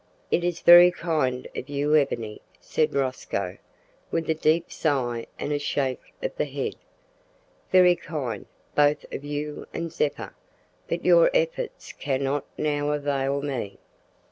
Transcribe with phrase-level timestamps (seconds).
[0.31, 3.59] "It is very kind of you, Ebony," said Rosco,
[4.09, 6.73] with a deep sigh and a shake of the head,
[7.71, 10.33] "very kind, both of you and Zeppa,
[10.87, 13.77] but your efforts cannot now avail me.